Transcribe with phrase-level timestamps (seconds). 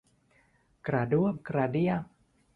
[0.87, 2.01] กระด้วมกระเดี้ยม